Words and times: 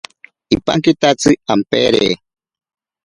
Ipankitatsi 0.55 1.31
ampeere. 1.53 2.09